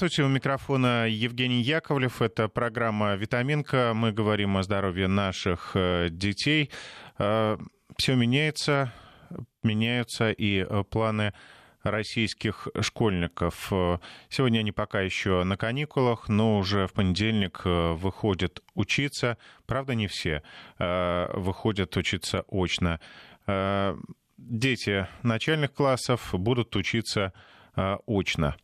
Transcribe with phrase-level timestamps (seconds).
[0.00, 2.22] Здравствуйте, у микрофона Евгений Яковлев.
[2.22, 3.92] Это программа «Витаминка».
[3.94, 6.70] Мы говорим о здоровье наших э, детей.
[7.18, 7.58] Э,
[7.98, 8.94] Все меняется,
[9.62, 11.34] меняются и э, планы
[11.82, 13.70] российских школьников.
[14.30, 19.36] Сегодня они пока еще на каникулах, но уже в понедельник выходят учиться.
[19.66, 20.42] Правда, не все
[20.78, 23.00] выходят учиться очно.
[24.38, 27.34] Дети начальных классов будут учиться
[28.06, 28.56] очно.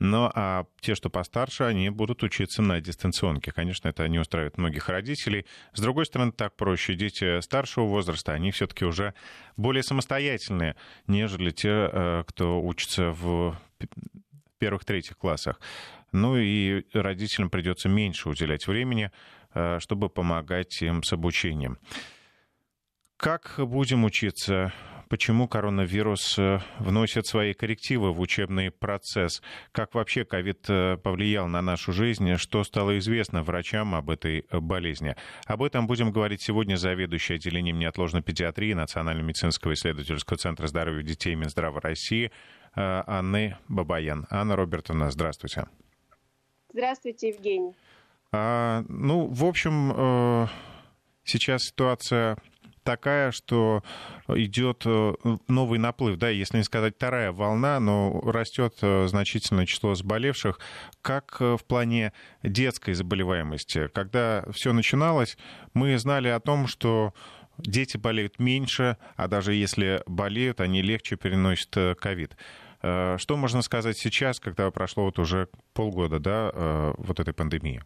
[0.00, 3.52] Ну, а те, что постарше, они будут учиться на дистанционке.
[3.52, 5.46] Конечно, это не устраивает многих родителей.
[5.72, 6.94] С другой стороны, так проще.
[6.94, 9.14] Дети старшего возраста, они все-таки уже
[9.56, 13.58] более самостоятельные, нежели те, э, кто учится в
[14.58, 15.60] первых-третьих классах.
[16.12, 19.10] Ну и родителям придется меньше уделять времени,
[19.54, 21.78] э, чтобы помогать им с обучением.
[23.16, 24.72] Как будем учиться?
[25.08, 31.62] Почему коронавирус э, вносит свои коррективы в учебный процесс, как вообще ковид э, повлиял на
[31.62, 35.16] нашу жизнь, что стало известно врачам об этой э, болезни.
[35.46, 41.34] Об этом будем говорить сегодня заведующий отделением неотложной педиатрии Национального медицинского исследовательского центра здоровья детей
[41.34, 42.30] Минздрава России
[42.74, 44.26] Анны Бабаян.
[44.30, 45.66] Анна Робертовна, здравствуйте.
[46.72, 47.72] Здравствуйте, Евгений.
[48.30, 50.48] А, ну, в общем,
[51.24, 52.36] сейчас ситуация
[52.82, 53.82] такая, что
[54.28, 55.14] идет э,
[55.48, 60.60] новый наплыв, да, если не сказать вторая волна, но растет э, значительное число заболевших.
[61.02, 62.12] Как э, в плане
[62.42, 63.88] детской заболеваемости?
[63.88, 65.36] Когда все начиналось,
[65.74, 67.14] мы знали о том, что
[67.58, 72.36] дети болеют меньше, а даже если болеют, они легче переносят ковид.
[72.80, 77.82] Что можно сказать сейчас, когда прошло вот уже полгода да, вот этой пандемии?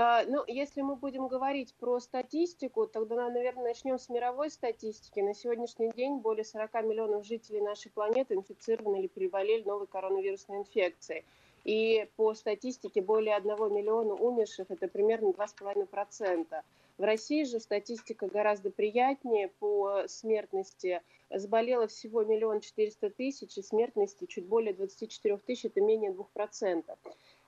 [0.00, 5.18] А, ну, если мы будем говорить про статистику, тогда, наверное, начнем с мировой статистики.
[5.18, 11.24] На сегодняшний день более 40 миллионов жителей нашей планеты инфицированы или переболели новой коронавирусной инфекцией.
[11.64, 16.62] И по статистике более 1 миллиона умерших– это примерно 2,5%.
[16.96, 21.02] В России же статистика гораздо приятнее по смертности.
[21.28, 26.84] Заболело всего миллион четыреста тысяч, и смертности чуть более 24 тысяч– это менее 2%.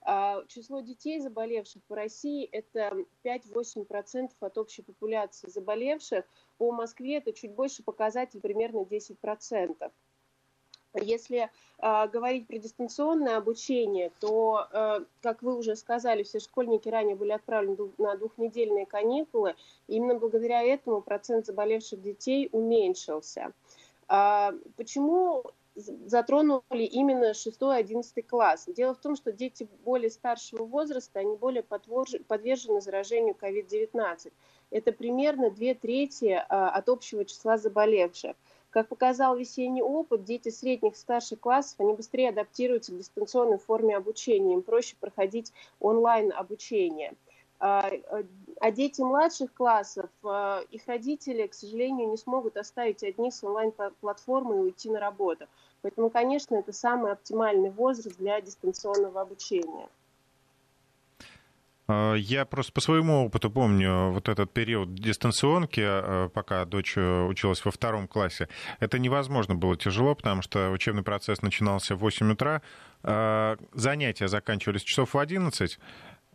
[0.02, 6.24] А, число детей, заболевших по России, это 5-8% от общей популяции заболевших.
[6.58, 9.90] По Москве это чуть больше показатель, примерно 10%.
[10.94, 17.14] Если э, говорить про дистанционное обучение, то, э, как вы уже сказали, все школьники ранее
[17.14, 19.54] были отправлены на двухнедельные каникулы.
[19.86, 23.52] И именно благодаря этому процент заболевших детей уменьшился.
[24.76, 25.44] Почему
[25.80, 28.64] затронули именно 6-11 класс.
[28.68, 34.32] Дело в том, что дети более старшего возраста, они более подвержены заражению COVID-19.
[34.70, 38.36] Это примерно две трети а, от общего числа заболевших.
[38.70, 43.96] Как показал весенний опыт, дети средних и старших классов, они быстрее адаптируются к дистанционной форме
[43.96, 47.14] обучения, им проще проходить онлайн обучение.
[47.62, 47.90] А,
[48.58, 54.56] а дети младших классов, а, их родители, к сожалению, не смогут оставить одних с онлайн-платформы
[54.56, 55.46] и уйти на работу.
[55.82, 59.88] Поэтому, конечно, это самый оптимальный возраст для дистанционного обучения.
[61.88, 67.70] А, я просто по своему опыту помню вот этот период дистанционки, пока дочь училась во
[67.70, 68.48] втором классе.
[68.78, 72.62] Это невозможно было тяжело, потому что учебный процесс начинался в 8 утра,
[73.02, 75.78] занятия заканчивались часов в 11,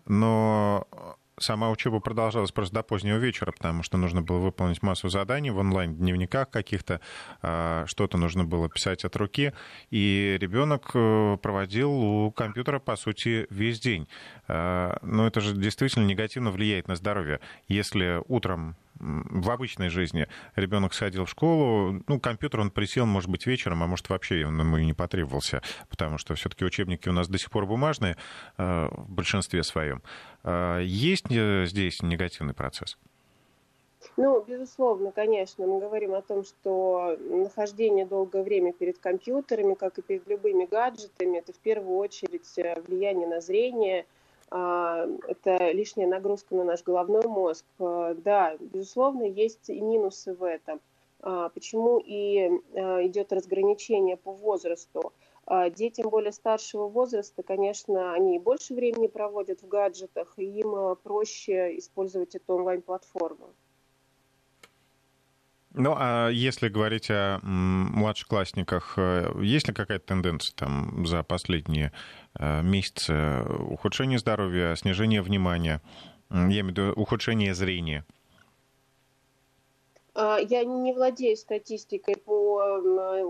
[0.07, 0.87] но
[1.37, 5.57] сама учеба продолжалась просто до позднего вечера, потому что нужно было выполнить массу заданий в
[5.57, 7.01] онлайн-дневниках каких-то,
[7.41, 9.53] а, что-то нужно было писать от руки,
[9.91, 14.07] и ребенок э, проводил у компьютера, по сути, весь день.
[14.47, 17.39] А, но это же действительно негативно влияет на здоровье.
[17.67, 23.45] Если утром в обычной жизни ребенок сходил в школу, ну, компьютер он присел, может быть,
[23.45, 27.27] вечером, а может, вообще он ему и не потребовался, потому что все-таки учебники у нас
[27.27, 28.17] до сих пор бумажные
[28.57, 30.01] э, в большинстве своем.
[30.43, 32.97] Э, есть здесь негативный процесс?
[34.17, 35.65] Ну, безусловно, конечно.
[35.67, 41.39] Мы говорим о том, что нахождение долгое время перед компьютерами, как и перед любыми гаджетами,
[41.39, 44.05] это в первую очередь э, влияние на зрение,
[44.49, 47.65] это лишняя нагрузка на наш головной мозг.
[47.79, 50.79] А, да, безусловно, есть и минусы в этом.
[51.21, 55.13] А, почему и идет разграничение по возрасту?
[55.75, 62.33] Детям более старшего возраста, конечно, они больше времени проводят в гаджетах, и им проще использовать
[62.33, 63.53] эту онлайн-платформу.
[65.77, 71.91] Ну, а если говорить о младшеклассниках, э, есть ли какая-то тенденция там за последние
[72.39, 75.81] э, месяцы ухудшения здоровья, снижения внимания,
[76.29, 78.05] я имею в виду ухудшение зрения?
[80.13, 82.77] А, я не владею статистикой по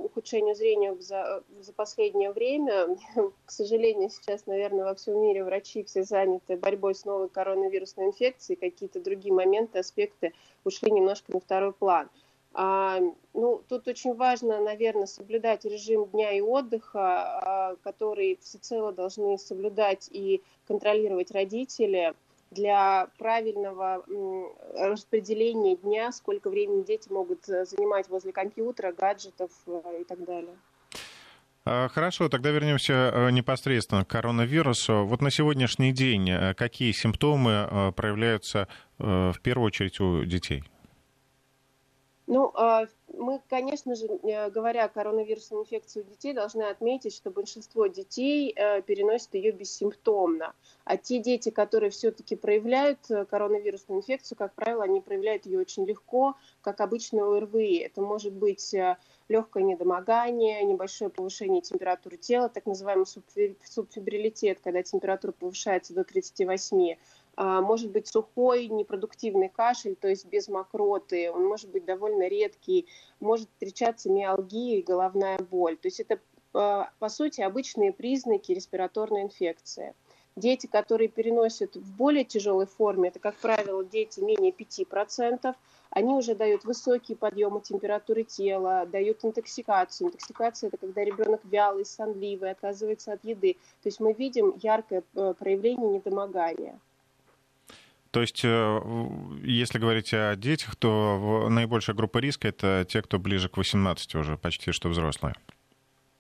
[0.04, 2.96] ухудшению зрения за, за последнее время.
[3.46, 8.60] К сожалению, сейчас, наверное, во всем мире врачи все заняты борьбой с новой коронавирусной инфекцией.
[8.60, 10.34] Какие-то другие моменты, аспекты
[10.64, 12.08] ушли немножко на второй план.
[12.58, 13.02] А,
[13.34, 20.10] ну, тут очень важно, наверное, соблюдать режим дня и отдыха, а, который всецело должны соблюдать
[20.12, 22.14] и контролировать родители–
[22.56, 24.04] для правильного
[24.76, 30.56] распределения дня, сколько времени дети могут э, занимать возле компьютера, гаджетов э, и так далее.
[31.66, 35.06] А, хорошо, тогда вернемся э, непосредственно к коронавирусу.
[35.06, 38.68] Вот на сегодняшний день какие симптомы проявляются
[38.98, 40.64] в первую очередь у детей?
[42.28, 47.30] Ну, а, мы, конечно же, э, говоря о коронавирусной инфекции у детей, должны отметить, что
[47.30, 50.56] большинство детей э, переносят ее бессимптомно.
[50.86, 55.86] А те дети, которые все-таки проявляют э, коронавирусную инфекцию, как правило, они проявляют ее очень
[55.86, 57.78] легко, как обычно ОРВИ.
[57.78, 58.74] Это может быть
[59.28, 66.98] легкое недомогание, небольшое повышение температуры тела, так называемый субфибрилитет, когда температура повышается до 38 а,
[67.38, 72.88] может быть сухой, непродуктивный кашель, то есть без мокроты, он может быть довольно редкий,
[73.20, 75.78] может встречаться миалгия и головная боль.
[75.78, 76.20] То есть это,
[76.54, 79.94] а, по сути, обычные признаки респираторной инфекции.
[80.36, 85.56] Дети, которые переносят в более тяжелой форме, это, как правило, дети менее 5%,
[85.92, 90.08] они уже дают высокие подъемы температуры тела, дают интоксикацию.
[90.08, 93.54] Интоксикация– это когда ребенок вялый, сонливый, отказывается от еды.
[93.82, 96.78] То есть мы видим яркое э, проявление недомогания.
[98.16, 98.82] То есть, э,
[99.44, 104.38] если говорить о детях, то наибольшая группа риска это те, кто ближе к 18 уже,
[104.38, 105.36] почти что взрослые.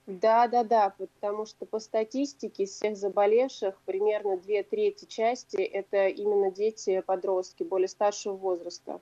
[0.06, 6.09] Да, да, да, потому что по статистике из всех заболевших примерно две трети части это
[6.09, 9.00] именно дети-подростки более старшего возраста.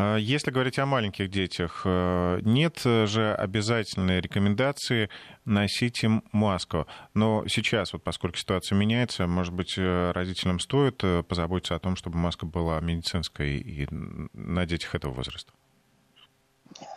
[0.00, 5.10] А если говорить о маленьких детях, э, нет же обязательной рекомендации
[5.44, 6.86] носить им маску.
[7.14, 11.96] Но сейчас, вот поскольку ситуация меняется, может быть, э, родителям стоит э, позаботиться о том,
[11.96, 15.52] чтобы маска была медицинской и на детях этого возраста?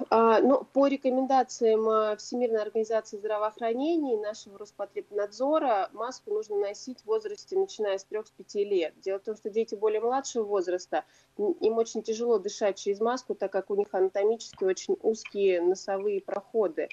[0.09, 7.57] Ну, по рекомендациям а, Всемирной организации здравоохранения и нашего Роспотребнадзора маску нужно носить в возрасте,
[7.57, 8.93] начиная с 3-5 лет.
[9.01, 11.05] Дело в том, что дети более младшего возраста,
[11.37, 16.89] им очень тяжело дышать через маску, так как у них анатомически очень узкие носовые проходы.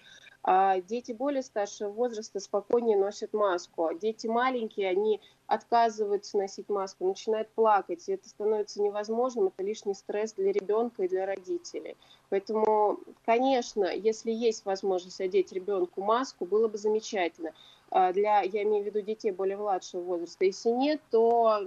[0.50, 3.84] А дети более старшего возраста спокойнее носят маску.
[3.84, 9.92] А дети маленькие, они отказываются носить маску, начинают плакать, и это становится невозможным, это лишний
[9.92, 11.98] стресс для ребенка и для родителей.
[12.30, 17.52] Поэтому, конечно, если есть возможность одеть ребенку маску, было бы замечательно.
[17.90, 20.46] А для, я имею в виду детей более младшего возраста.
[20.46, 21.62] Если нет, то,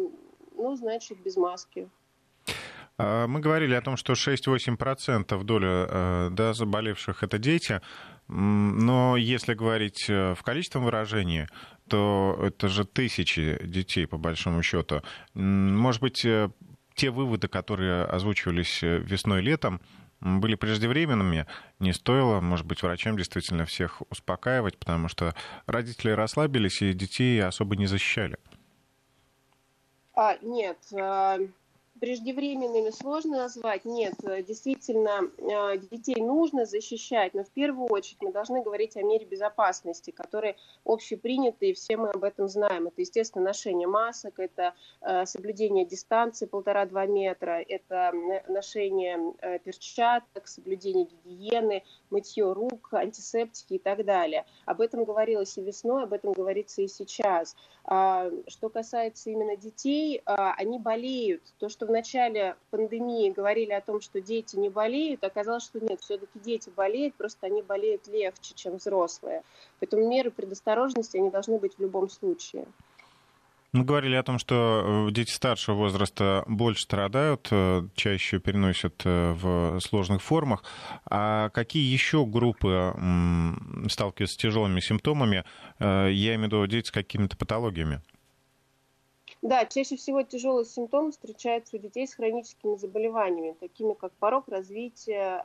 [0.55, 1.87] ну, значит, без маски.
[2.97, 7.81] А, мы говорили о том, что 6-8% доля э, да, заболевших это дети.
[8.33, 11.49] Но если говорить э, в количественном выражении,
[11.89, 15.01] то это же тысячи детей, по большому счету.
[15.33, 16.49] Может быть, э,
[16.95, 19.81] те выводы, которые озвучивались э, весной-летом,
[20.21, 21.45] были преждевременными,
[21.79, 25.35] не стоило, может быть, врачам действительно всех успокаивать, потому что
[25.65, 28.37] родители расслабились и детей особо не защищали.
[30.15, 30.77] А, нет,
[32.01, 33.85] преждевременными сложно назвать.
[33.85, 39.03] Нет, э, действительно, э, детей нужно защищать, но в первую очередь мы должны говорить о
[39.03, 42.87] мере безопасности, которые общеприняты, и все мы об этом знаем.
[42.87, 48.11] Это, естественно, ношение масок, это э, соблюдение дистанции полтора-два метра, это
[48.47, 54.45] ношение перчаток, соблюдение гигиены, мытье рук, антисептики и так далее.
[54.65, 57.55] Об этом говорилось и весной, об этом говорится и сейчас.
[57.83, 61.41] А, что касается именно детей, а, они болеют.
[61.57, 66.39] То, что начале пандемии говорили о том, что дети не болеют, оказалось, что нет, все-таки
[66.39, 69.43] дети болеют, просто они болеют легче, чем взрослые.
[69.79, 72.65] Поэтому меры предосторожности, они должны быть в любом случае.
[73.73, 79.31] Мы говорили о том, что э, дети старшего возраста больше страдают, э, чаще переносят э,
[79.31, 80.65] в сложных формах.
[81.09, 82.93] А какие еще группы
[83.87, 85.45] сталкиваются с тяжелыми симптомами?
[85.79, 88.01] Я имею в виду дети с какими-то патологиями.
[89.41, 95.43] Да, чаще всего тяжелые симптомы встречаются у детей с хроническими заболеваниями, такими как порог развития,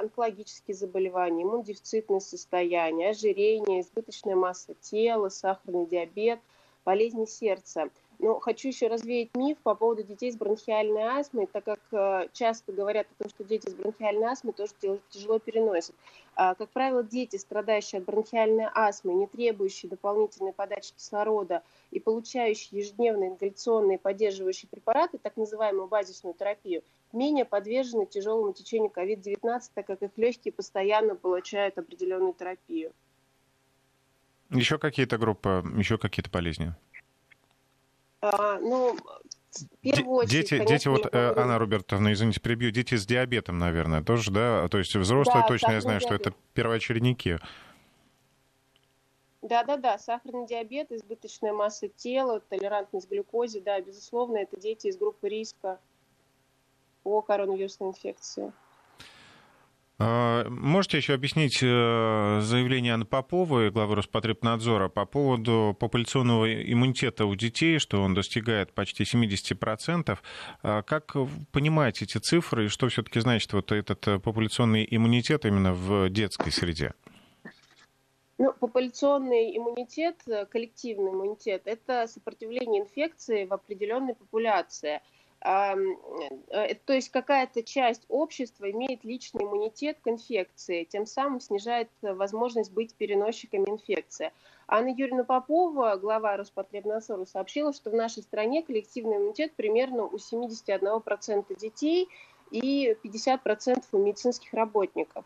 [0.00, 6.40] онкологические заболевания, иммунодефицитное состояние, ожирение, избыточная масса тела, сахарный диабет–
[6.86, 7.90] болезни сердца.
[8.18, 12.72] Но хочу еще развеять миф по поводу детей с бронхиальной астмой, так как э, часто
[12.72, 14.72] говорят о том, что дети с бронхиальной астмой тоже
[15.10, 15.94] тяжело переносят.
[16.34, 22.80] А, как правило, дети, страдающие от бронхиальной астмы, не требующие дополнительной подачи кислорода и получающие
[22.80, 26.82] ежедневные ингаляционные поддерживающие препараты, так называемую базисную терапию,
[27.12, 32.92] менее подвержены тяжелому течению COVID-19, так как их легкие постоянно получают определенную терапию.
[34.50, 36.74] Еще какие-то группы, еще какие-то болезни?
[38.20, 38.96] А, ну,
[39.82, 44.30] очередь, дети, конечно, дети вот, э, Анна Робертовна, извините, перебью, дети с диабетом, наверное, тоже,
[44.30, 44.68] да?
[44.68, 46.20] То есть взрослые да, точно, я знаю, диабет.
[46.20, 47.38] что это первоочередники.
[49.42, 55.28] Да-да-да, сахарный диабет, избыточная масса тела, толерантность к глюкозе, да, безусловно, это дети из группы
[55.28, 55.78] риска
[57.02, 58.52] по коронавирусной инфекции.
[59.98, 67.34] А, можете еще объяснить э, заявление Анны Поповой, главы Роспотребнадзора, по поводу популяционного иммунитета у
[67.34, 70.18] детей, что он достигает почти 70%.
[70.62, 71.16] А как
[71.50, 76.52] понимаете эти цифры и что все-таки значит вот этот э, популяционный иммунитет именно в детской
[76.52, 76.92] среде?
[78.36, 85.00] Ну, популяционный иммунитет, э, коллективный иммунитет– это сопротивление инфекции в определенной популяции–
[85.40, 92.94] то есть какая-то часть общества имеет личный иммунитет к инфекции, тем самым снижает возможность быть
[92.94, 94.32] переносчиками инфекции.
[94.66, 101.56] Анна Юрьевна Попова, глава Роспотребнадзора, сообщила, что в нашей стране коллективный иммунитет примерно у 71%
[101.56, 102.08] детей
[102.50, 105.24] и 50% у медицинских работников.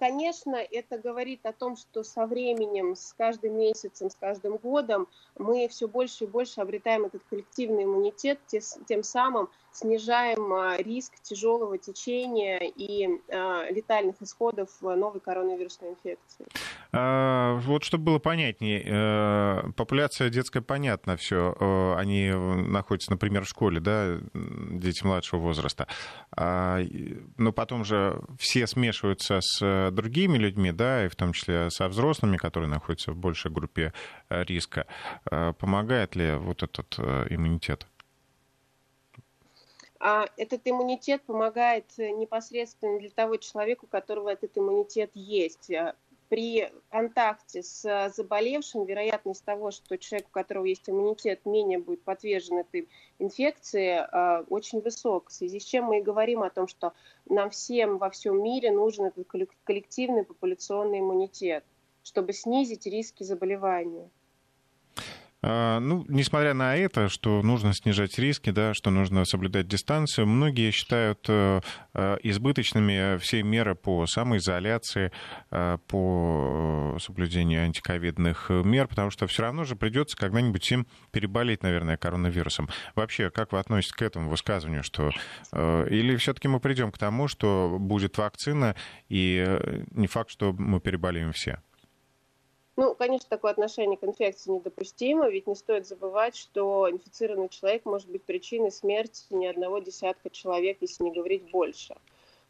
[0.00, 5.68] Конечно, это говорит о том, что со временем, с каждым месяцем, с каждым годом мы
[5.68, 12.58] все больше и больше обретаем этот коллективный иммунитет, тем самым снижаем а, риск тяжелого течения
[12.58, 16.46] и э, летальных исходов новой коронавирусной инфекции.
[16.92, 23.48] А, вот чтобы было понятнее, э, популяция детская понятно все, э, они находятся, например, в
[23.48, 25.86] школе, да, дети младшего возраста,
[26.36, 26.80] а,
[27.36, 32.36] но потом же все смешиваются с другими людьми, да, и в том числе со взрослыми,
[32.36, 33.92] которые находятся в большей группе
[34.28, 34.86] э, риска.
[35.58, 37.86] Помогает ли вот этот иммунитет?
[40.00, 45.70] А этот иммунитет помогает непосредственно для того человека, у которого этот иммунитет есть.
[45.70, 45.94] А
[46.30, 52.58] при контакте с заболевшим вероятность того, что человек, у которого есть иммунитет, менее будет подвержен
[52.58, 52.88] этой
[53.18, 55.28] инфекции, а, очень высок.
[55.28, 56.94] В связи с чем мы и говорим о том, что
[57.28, 59.26] нам всем во всем мире нужен этот
[59.64, 61.64] коллективный популяционный иммунитет,
[62.04, 64.08] чтобы снизить риски заболевания.
[65.42, 70.70] А, ну, несмотря на это, что нужно снижать риски, да, что нужно соблюдать дистанцию, многие
[70.70, 71.60] считают э,
[71.94, 75.12] э, избыточными все меры по самоизоляции,
[75.50, 81.96] э, по соблюдению антиковидных мер, потому что все равно же придется когда-нибудь им переболеть, наверное,
[81.96, 82.68] коронавирусом.
[82.94, 85.10] Вообще, как вы относитесь к этому высказыванию, что
[85.52, 88.76] или все-таки мы придем к тому, что будет вакцина,
[89.08, 89.58] и
[89.90, 91.60] не факт, что мы переболеем все?
[92.76, 98.08] Ну, конечно, такое отношение к инфекции недопустимо, ведь не стоит забывать, что инфицированный человек может
[98.08, 101.96] быть причиной смерти ни одного десятка человек, если не говорить больше.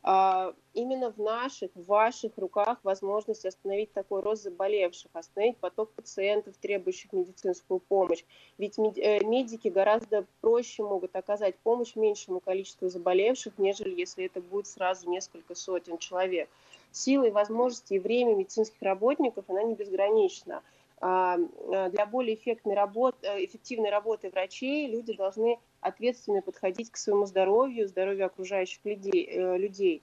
[0.03, 6.57] А, именно в наших, в ваших руках возможность остановить такой рост заболевших, остановить поток пациентов,
[6.57, 8.25] требующих медицинскую помощь.
[8.57, 14.69] Ведь э, медики гораздо проще могут оказать помощь меньшему количеству заболевших, нежели если это будет
[14.69, 16.49] сразу несколько сотен человек
[16.93, 20.63] силы и возможности и время медицинских работников, она не безгранична.
[21.03, 21.39] А,
[21.73, 27.25] а, для более эффективной работы, э, эффективной работы врачей люди должны ответственно подходить к своему
[27.25, 29.27] здоровью, здоровью окружающих людей.
[29.27, 30.01] Э.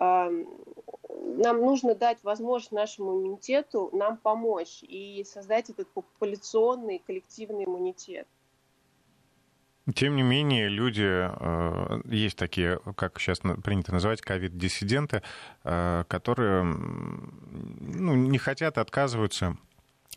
[0.00, 0.30] А,
[1.10, 8.26] нам нужно дать возможность нашему иммунитету нам помочь и создать этот популяционный коллективный иммунитет.
[9.94, 15.22] Тем не менее, люди, э, есть такие, как сейчас принято называть, ковид-диссиденты,
[15.64, 19.56] э, которые ну, не хотят, отказываются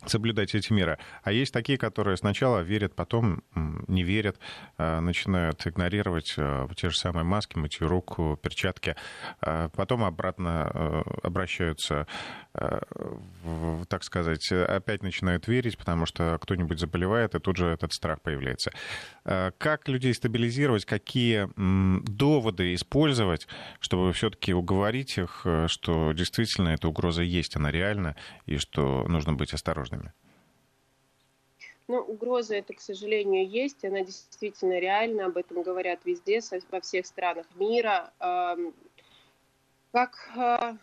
[0.06, 0.98] соблюдать эти меры.
[1.22, 4.38] А есть такие, которые сначала верят, потом не верят,
[4.78, 8.96] а, начинают игнорировать а, те же самые маски, мытье рук, перчатки,
[9.40, 12.06] а, потом обратно обращаются,
[12.52, 18.72] так сказать, опять начинают верить, потому что кто-нибудь заболевает, и тут же этот страх появляется.
[19.24, 23.46] Как людей стабилизировать, какие доводы использовать,
[23.80, 28.16] чтобы все-таки уговорить их, что действительно эта угроза есть, она реальна,
[28.46, 29.91] и что нужно быть осторожным?
[29.92, 30.12] Важными?
[31.88, 33.84] Ну, угроза это, к сожалению, есть.
[33.84, 35.26] Она действительно реальна.
[35.26, 38.12] Об этом говорят везде, во всех странах мира.
[39.92, 40.78] Как, а,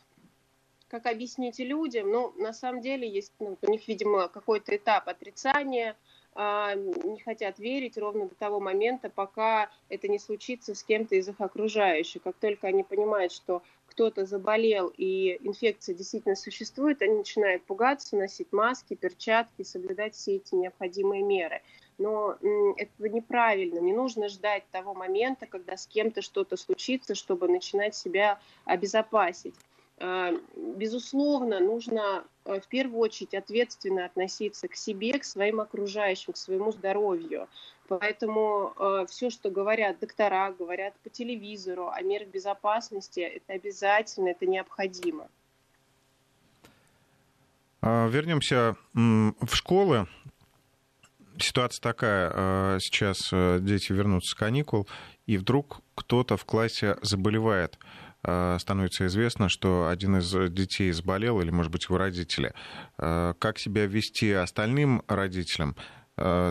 [0.87, 2.11] как объяснить людям?
[2.11, 5.95] Ну, на самом деле, есть ну, у них, видимо, какой-то этап отрицания–
[6.41, 11.27] а, не хотят верить ровно до того момента, пока это не случится с кем-то из
[11.27, 12.21] их окружающих.
[12.21, 18.51] Как только они понимают, что кто-то заболел и инфекция действительно существует, они начинают пугаться, носить
[18.51, 21.62] маски, перчатки, соблюдать все эти необходимые меры.
[21.98, 22.38] но
[22.77, 23.79] это неправильно.
[23.79, 29.55] Не нужно ждать того момента, когда с кем-то что-то случится, чтобы начинать себя обезопасить.
[30.01, 36.38] А, безусловно, нужно э, в первую очередь ответственно относиться к себе, к своим окружающим, к
[36.38, 37.50] своему здоровью.
[37.89, 44.46] Поэтому э, все, что говорят доктора, говорят по телевизору о мерах безопасности, это обязательно, это
[44.46, 45.27] необходимо.
[47.81, 50.08] А, вернемся в школы.
[51.39, 52.31] Ситуация такая.
[52.31, 54.88] А, сейчас э, дети вернутся с каникул,
[55.25, 57.79] и вдруг кто-то в классе заболевает.
[58.22, 62.53] А, становится известно, что один из детей заболел, или, может быть, его родители.
[62.98, 65.75] Как себя вести остальным родителям?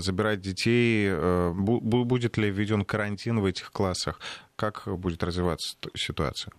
[0.01, 1.13] Забирать детей?
[1.53, 4.21] Будет ли введен карантин в этих классах?
[4.57, 6.53] Как будет развиваться ситуация?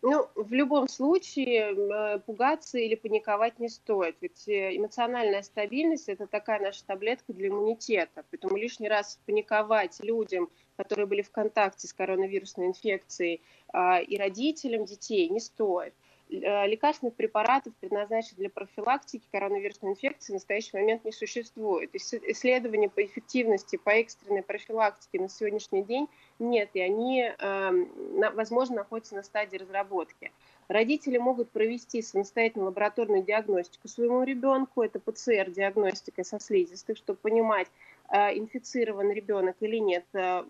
[0.00, 6.28] Ну, в любом случае э, пугаться или паниковать не стоит, ведь э, эмоциональная стабильность– это
[6.28, 11.92] такая наша таблетка для иммунитета, поэтому лишний раз паниковать людям, которые были в контакте с
[11.92, 13.42] коронавирусной инфекцией,
[13.72, 15.94] а, и родителям детей не стоит.
[16.30, 21.94] Э, лекарственных препаратов, предназначенных для профилактики коронавирусной инфекции, в настоящий момент не существует.
[21.94, 26.06] Исследования по эффективности, по экстренной профилактике на сегодняшний день
[26.38, 27.88] нет, и они, эм,
[28.34, 30.30] возможно, находятся на стадии разработки.
[30.68, 37.68] Родители могут провести самостоятельно лабораторную диагностику своему ребенку, это ПЦР-диагностика со слизистой, чтобы понимать,
[38.10, 40.44] э, инфицирован ребенок или нет, э,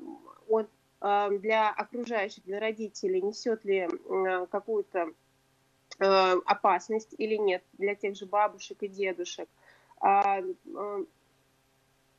[0.48, 0.66] он
[1.00, 3.88] для окружающих, для родителей несет ли
[4.50, 5.12] какую-то
[5.98, 9.48] опасность или нет для тех же бабушек и дедушек.
[10.00, 11.04] А, э,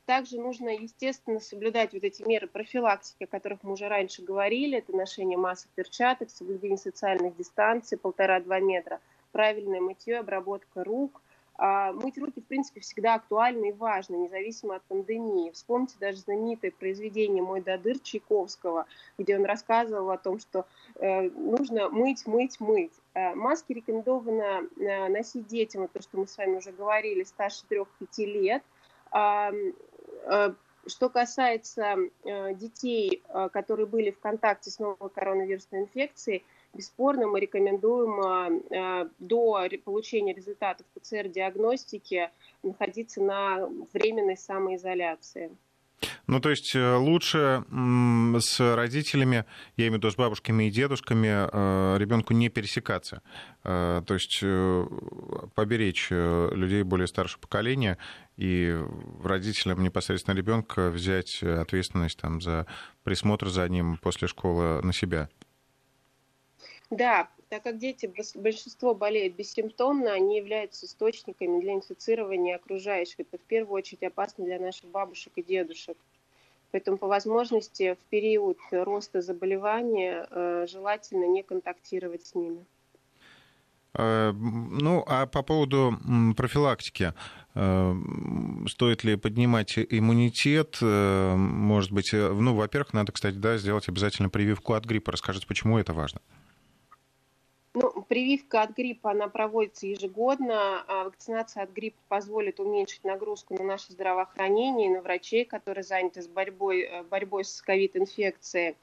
[0.05, 4.79] также нужно, естественно, соблюдать вот эти меры профилактики, о которых мы уже раньше говорили.
[4.79, 8.99] Это ношение масок, перчаток, соблюдение социальных дистанций, полтора-два метра,
[9.31, 11.21] правильное мытье, обработка рук–
[11.61, 15.51] а, мыть руки, в принципе, всегда актуально и важно, независимо от пандемии.
[15.51, 18.85] Вспомните даже знаменитое произведение «Мой додыр» Чайковского,
[19.17, 22.93] где он рассказывал о том, что э, нужно мыть, мыть, мыть.
[23.19, 27.63] Э, маски рекомендовано э, носить детям, вот то, что мы с вами уже говорили, старше
[27.69, 27.85] 3-5
[28.25, 28.63] лет.
[29.13, 30.53] Э,
[30.87, 38.63] что касается детей, которые были в контакте с новой коронавирусной инфекцией, бесспорно мы рекомендуем
[39.19, 42.31] до получения результатов ПЦР-диагностики
[42.63, 45.51] находиться на временной самоизоляции.
[46.29, 47.63] Ну, то есть э, лучше
[48.39, 49.45] с родителями,
[49.77, 53.23] я имею в виду с бабушками и дедушками, э, ребенку не пересекаться.
[53.63, 54.39] То есть
[55.55, 57.97] поберечь людей более старшего поколения
[58.37, 58.79] и
[59.23, 62.67] родителям непосредственно ребенка взять ответственность там, за
[63.03, 65.29] присмотр за ним после школы на себя.
[66.89, 73.19] Да, так как дети, большинство болеют бессимптомно, они являются источниками для инфицирования окружающих.
[73.19, 75.97] Это в первую очередь опасно для наших бабушек и дедушек.
[76.71, 82.65] Поэтому по возможности в период роста заболевания э, желательно не контактировать с ними.
[83.95, 85.97] Э, ну, а по поводу
[86.37, 87.13] профилактики,
[87.55, 87.93] э,
[88.67, 90.77] стоит ли поднимать иммунитет?
[90.81, 95.11] Может быть, ну, во-первых, надо, кстати, да, сделать обязательно прививку от гриппа.
[95.11, 96.21] Расскажите, почему это важно?
[97.81, 100.83] Ну, прививка от гриппа, она проводится ежегодно.
[100.85, 106.21] А вакцинация от гриппа позволит уменьшить нагрузку на наше здравоохранение и на врачей, которые заняты
[106.21, 108.75] с борьбой, э, борьбой с ковид-инфекцией.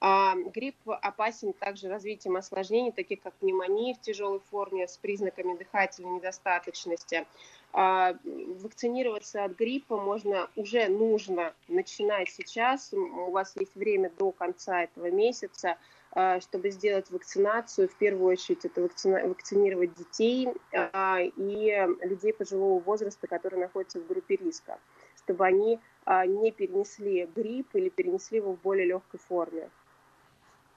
[0.00, 6.16] А грипп опасен также развитием осложнений, таких как пневмония в тяжелой форме с признаками дыхательной
[6.16, 7.26] недостаточности.
[7.72, 12.92] А вакцинироваться от гриппа можно, уже нужно начинать сейчас.
[12.92, 15.76] У вас есть время до конца этого месяца.
[16.12, 22.80] А, чтобы сделать вакцинацию, в первую очередь это вакцина, вакцинировать детей а, и людей пожилого
[22.80, 24.78] возраста, которые находятся в группе риска,
[25.16, 29.70] чтобы они а, не перенесли грипп или перенесли его в более легкой форме.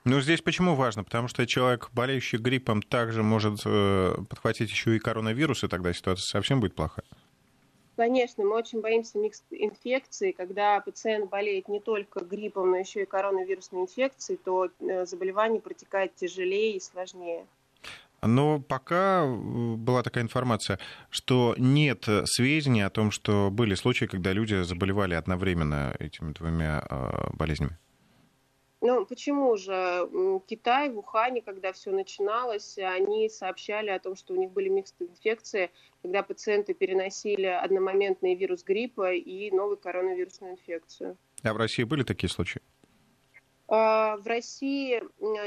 [0.05, 1.03] Ну, здесь почему важно?
[1.03, 6.25] Потому что человек, болеющий гриппом, также может э, подхватить еще и коронавирус, и тогда ситуация
[6.25, 7.05] совсем будет плохая.
[7.95, 10.31] Конечно, мы очень боимся микс-инфекции.
[10.31, 16.15] Когда пациент болеет не только гриппом, но еще и коронавирусной инфекцией, то э, заболевание протекает
[16.15, 17.45] тяжелее и сложнее.
[18.23, 20.79] Но пока э, была такая информация,
[21.11, 27.29] что нет сведений о том, что были случаи, когда люди заболевали одновременно этими двумя э,
[27.33, 27.77] болезнями.
[28.85, 30.09] Ну, почему же?
[30.45, 35.09] Китай, в Ухане, когда все начиналось, они сообщали о том, что у них были микстые
[35.09, 41.17] инфекции, когда пациенты переносили одномоментный вирус гриппа и новую коронавирусную инфекцию.
[41.43, 42.61] А в России были такие случаи?
[43.69, 45.01] А, в России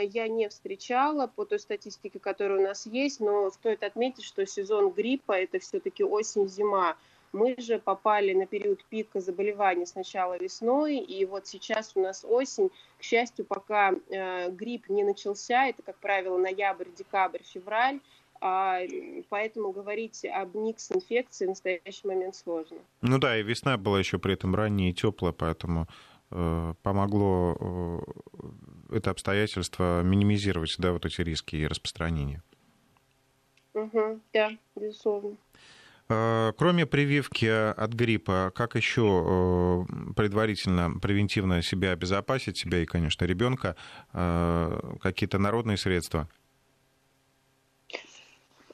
[0.07, 4.93] я не встречала по той статистике, которая у нас есть, но стоит отметить, что сезон
[4.93, 6.97] гриппа это все-таки осень-зима
[7.37, 12.71] Мы же попали на период пика заболеваний сначала весной, и вот сейчас у нас осень.
[12.99, 18.01] К счастью, пока э, грипп не начался, это, как правило, ноябрь, декабрь, февраль,
[18.41, 18.81] а,
[19.29, 22.79] поэтому говорить об микс инфекции в настоящий момент сложно.
[23.03, 25.89] Ну да, и весна была еще при этом ранняя и теплая, поэтому
[26.31, 27.55] э, помогло
[28.91, 32.43] э, это обстоятельство минимизировать да, вот эти риски и распространения.
[33.75, 35.37] Угу, да, безусловно.
[36.09, 43.25] Э, кроме прививки от гриппа, как еще э, предварительно, превентивно себя обезопасить, себя и, конечно,
[43.25, 43.77] ребенка,
[44.13, 46.29] э, какие-то народные средства?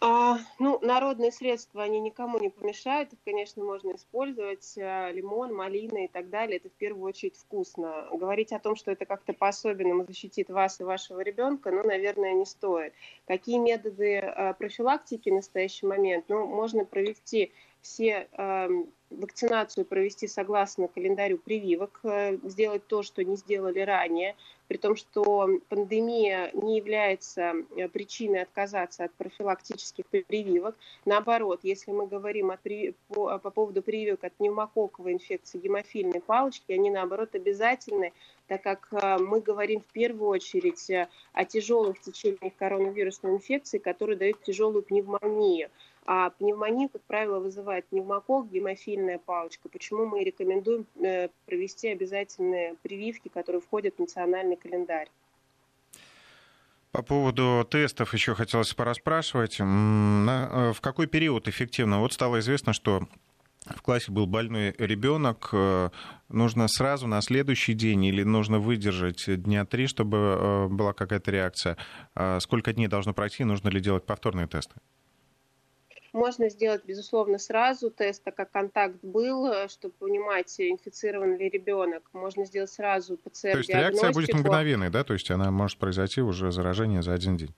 [0.05, 3.13] А, ну, народные средства, они никому не помешают.
[3.13, 4.77] Их, конечно, можно использовать.
[4.77, 6.57] А, лимон, малина и так далее.
[6.57, 8.09] Это в первую очередь вкусно.
[8.11, 12.47] Говорить о том, что это как-то по-особенному защитит вас и вашего ребенка, ну, наверное, не
[12.47, 12.95] стоит.
[13.29, 16.25] Какие методы а, профилактики в настоящий момент?
[16.27, 18.69] Ну, можно провести все э,
[19.11, 24.37] вакцинацию провести согласно календарю прививок, э, сделать то, что не сделали ранее,
[24.73, 30.79] при том, что пандемия не является э, причиной отказаться от профилактических прививок.
[31.05, 32.95] Наоборот, если мы говорим о при...
[33.09, 38.15] по, по поводу прививок от пневмококковой инфекции гемофильной палочки, они, наоборот, обязательны,
[38.47, 44.17] так как э, мы говорим в первую очередь э, о тяжелых течениях коронавирусной инфекции, которые
[44.17, 45.69] дают тяжелую пневмонию.
[46.05, 49.69] А пневмонию, как правило, вызывает пневмокок, гемофильная палочка.
[49.69, 55.09] Почему мы рекомендуем э, провести обязательные прививки, которые входят в национальный календарь?
[56.91, 59.61] По поводу тестов еще хотелось пораспрашивать.
[59.61, 62.01] Э, в какой период эффективно?
[62.01, 63.07] Вот стало известно, что
[63.65, 65.91] в классе был больной ребенок, э,
[66.29, 71.77] нужно сразу на следующий день или нужно выдержать дня три, чтобы была какая-то реакция?
[72.17, 74.75] А сколько дней должно пройти, нужно ли делать повторные тесты?
[76.13, 82.03] Можно сделать, безусловно, сразу тест, так как контакт был, э, чтобы понимать, инфицирован ли ребенок.
[82.13, 83.53] Можно сделать сразу ПЦР-диагностику.
[83.53, 85.05] То есть реакция будет мгновенной, да?
[85.05, 87.55] То есть она может произойти уже заражение за один день?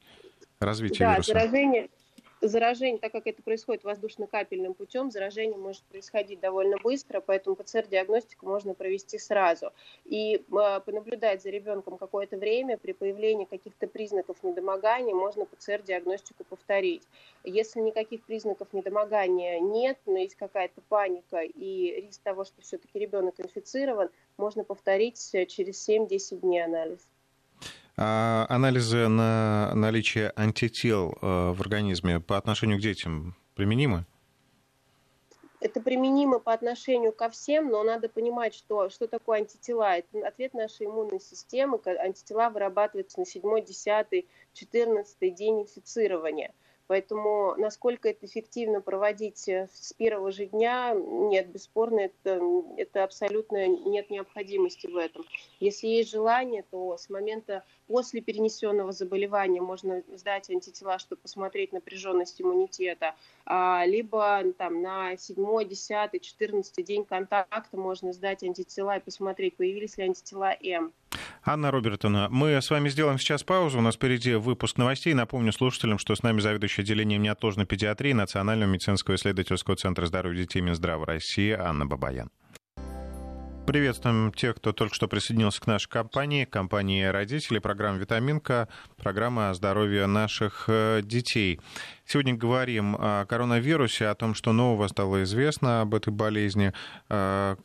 [0.60, 1.32] Развитие да, вируса.
[1.32, 1.90] заражение,
[2.48, 8.74] заражение, так как это происходит воздушно-капельным путем, заражение может происходить довольно быстро, поэтому ПЦР-диагностику можно
[8.74, 9.72] провести сразу.
[10.04, 10.40] И э,
[10.80, 17.02] понаблюдать за ребенком какое-то время, при появлении каких-то признаков недомогания, можно ПЦР-диагностику повторить.
[17.44, 23.34] Если никаких признаков недомогания нет, но есть какая-то паника и риск того, что все-таки ребенок
[23.38, 27.13] инфицирован, можно повторить э, через 7-10 дней анализ.
[27.96, 34.04] А анализы на наличие антител э, в организме по отношению к детям применимы?
[35.60, 39.96] Это применимо по отношению ко всем, но надо понимать, что, что такое антитела.
[39.96, 41.80] Это ответ нашей иммунной системы.
[41.84, 46.52] Антитела вырабатываются на 7, 10, 14 день инфицирования–
[46.86, 52.40] Поэтому насколько это эффективно проводить э, с первого же дня, нет, бесспорно, это,
[52.76, 55.24] это абсолютно нет необходимости в этом.
[55.60, 62.40] Если есть желание, то с момента после перенесенного заболевания можно сдать антитела, чтобы посмотреть напряженность
[62.40, 63.14] иммунитета,
[63.46, 69.96] а, либо там, на 7, 10, 14 день контакта можно сдать антитела и посмотреть, появились
[69.96, 70.92] ли антитела М.
[71.44, 73.78] Анна Робертовна, мы с вами сделаем сейчас паузу.
[73.78, 75.14] У нас впереди выпуск новостей.
[75.14, 80.60] Напомню слушателям, что с нами заведующий отделением неотложной педиатрии Национального медицинского исследовательского центра здоровья детей
[80.60, 82.30] Минздрава России Анна Бабаян.
[83.66, 89.54] Приветствуем тех, кто только что присоединился к нашей компании, компании родителей, программа «Витаминка», программа о
[89.54, 91.58] здоровье наших э, детей.
[92.04, 96.74] Сегодня говорим о коронавирусе, о том, что нового стало известно об этой болезни,
[97.08, 97.56] э,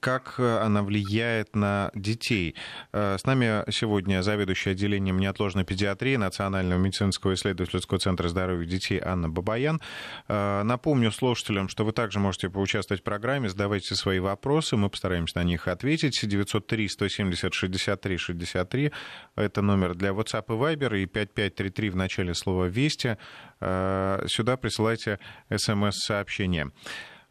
[0.00, 2.54] как э, она влияет на детей.
[2.92, 9.28] Э, с нами сегодня заведующая отделением неотложной педиатрии Национального медицинского исследовательского центра здоровья детей Анна
[9.28, 9.80] Бабаян.
[10.28, 15.38] Э, напомню слушателям, что вы также можете поучаствовать в программе, задавайте свои вопросы, мы постараемся
[15.38, 16.18] на них ответить.
[16.22, 18.92] 903 170 63 63
[19.36, 23.16] это номер для WhatsApp и Viber, и 5533 в начале слова «Вести».
[23.60, 25.18] Сюда присылайте
[25.54, 26.70] смс-сообщение.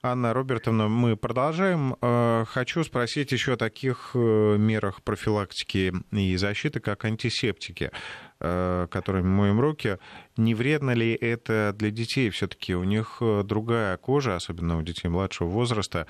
[0.04, 1.96] Анна Робертовна, мы продолжаем.
[2.02, 7.92] Э, хочу спросить еще о таких э, мерах профилактики и защиты, как антисептики,
[8.40, 9.98] э, которыми моем руки.
[10.38, 12.30] Не вредно ли это для детей?
[12.30, 16.06] Все-таки у них другая кожа, особенно у детей младшего возраста.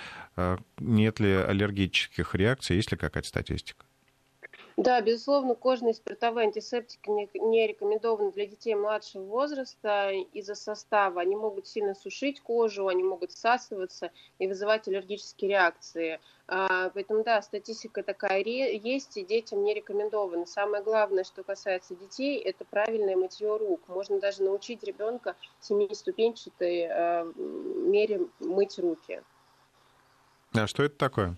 [0.80, 2.76] Нет ли аллергических реакций?
[2.76, 3.87] Есть ли какая-то статистика?
[4.78, 11.20] Да, безусловно, кожные спиртовые антисептики не рекомендованы для детей младшего возраста из-за состава.
[11.20, 16.20] Они могут сильно сушить кожу, они могут всасываться и вызывать аллергические реакции.
[16.48, 20.46] А, поэтому, да, статистика такая есть, и детям не рекомендовано.
[20.46, 23.82] Самое главное, что касается детей, это правильное мытье рук.
[23.88, 29.24] Можно даже научить ребенка семиступенчатой а, мере мыть руки.
[30.54, 31.36] А что это такое?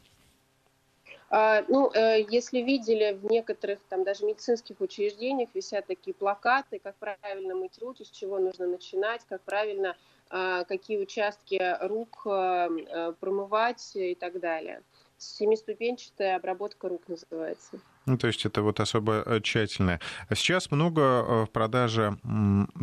[1.29, 6.95] А, ну, э, если видели, в некоторых там даже медицинских учреждениях висят такие плакаты, как
[6.95, 9.95] правильно мыть руки, с чего нужно начинать, как правильно,
[10.31, 14.81] а, какие участки рук э, э, промывать и так далее.
[15.17, 17.79] Семиступенчатая обработка рук называется.
[18.05, 19.99] Ну, то есть это вот особо тщательное.
[20.33, 22.17] Сейчас много в продаже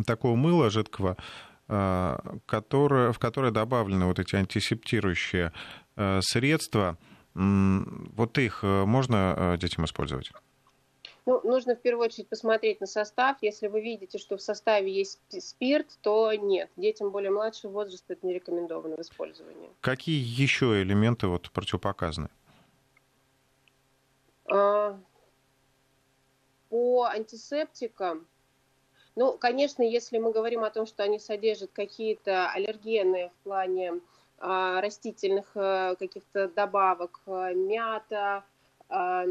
[0.05, 1.17] такого мыла жидкого,
[1.65, 5.51] которое, в которое добавлены вот эти антисептирующие
[6.21, 6.97] средства.
[7.37, 10.31] Вот их э, можно э, детям использовать?
[11.27, 13.37] Ну, нужно в первую очередь посмотреть на состав.
[13.41, 16.71] Если вы видите, что в составе есть спирт, то нет.
[16.77, 19.69] Детям более младшего возраста это не рекомендовано в использовании.
[19.81, 22.29] Какие еще элементы вот противопоказаны?
[24.45, 24.99] А,
[26.69, 28.25] по антисептикам,
[29.15, 33.99] ну, конечно, если мы говорим о том, что они содержат какие-то аллергены в плане
[34.39, 38.43] растительных э, каких-то добавок, э, мята,
[38.89, 39.25] а,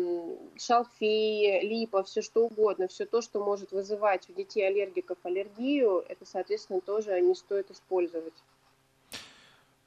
[0.58, 6.26] шалфей, липа, все что угодно, все то, что может вызывать у детей аллергиков аллергию, это,
[6.26, 8.34] соответственно, тоже не стоит использовать.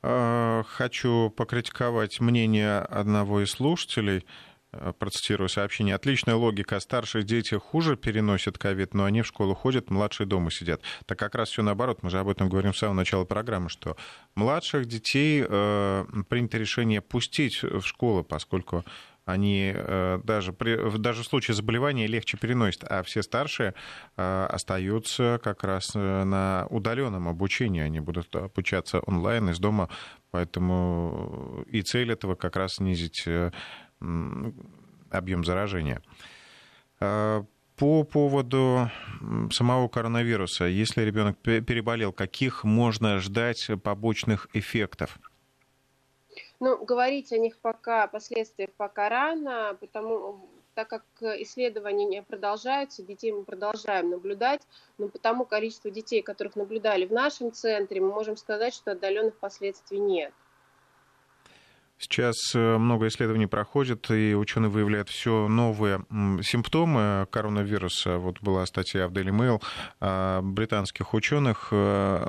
[0.02, 4.26] А, хочу покритиковать мнение одного из слушателей.
[4.72, 5.96] Э, процитирую сообщение.
[5.96, 6.80] Отличная логика.
[6.80, 10.82] Старшие дети хуже переносят ковид, но они в школу ходят, младшие дома сидят.
[11.08, 12.04] Так как раз все наоборот.
[12.04, 13.98] Мы же об этом говорим с самого начала программы, что
[14.36, 18.84] младших детей э, принято решение пустить в школу, поскольку
[19.26, 23.74] они э, даже, при, даже в случае заболевания легче переносят, а все старшие
[24.18, 29.90] э, остаются как раз э, на удаленном обучении, они будут обучаться онлайн из дома,
[30.32, 33.28] поэтому и цель этого как раз снизить
[34.00, 36.02] объем заражения.
[37.00, 38.92] А, по поводу
[39.52, 45.18] самого коронавируса, если ребенок переболел, каких можно ждать побочных эффектов?
[46.60, 51.04] Ну, говорить о них пока, о последствиях пока рано, потому так как
[51.42, 54.62] исследования продолжаются, детей мы продолжаем наблюдать,
[54.98, 59.36] но по тому количеству детей, которых наблюдали в нашем центре, мы можем сказать, что отдаленных
[59.38, 60.34] последствий нет.
[62.02, 66.06] Сейчас э, много исследований проходит, и ученые выявляют все новые
[66.42, 68.20] симптомы коронавируса.
[68.20, 69.60] Вот была статья в Daily
[70.00, 71.68] Mail британских ученых.
[71.72, 72.26] Э,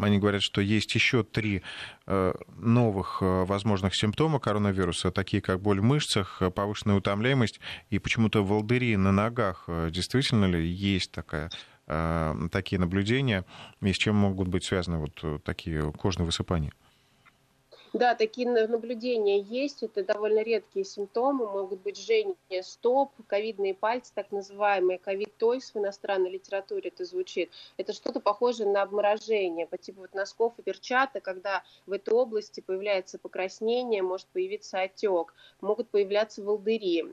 [0.00, 1.62] они говорят, что есть еще три
[2.06, 8.96] э, новых возможных симптома коронавируса, такие как боль в мышцах, повышенная утомляемость и почему-то волдыри
[8.96, 9.68] на ногах.
[9.90, 11.50] Действительно ли есть такая
[12.50, 13.44] такие наблюдения,
[13.82, 16.72] и с чем могут быть связаны вот такие кожные высыпания?
[17.92, 19.82] Да, такие наблюдения есть.
[19.82, 21.46] Это довольно редкие симптомы.
[21.46, 27.50] Могут быть жжение стоп, ковидные пальцы, так называемые ковид-тойс в иностранной литературе это звучит.
[27.76, 32.60] Это что-то похожее на обморожение, по типу вот носков и перчаток, когда в этой области
[32.60, 37.04] появляется покраснение, может появиться отек, могут появляться волдыри